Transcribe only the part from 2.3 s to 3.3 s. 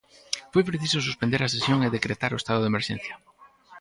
o estado de emerxencia.